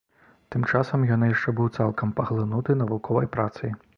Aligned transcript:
Тым 0.53 0.63
часам 0.71 1.03
ён 1.15 1.25
яшчэ 1.27 1.53
быў 1.59 1.69
цалкам 1.77 2.15
паглынуты 2.19 2.79
навуковай 2.83 3.33
працай. 3.37 3.69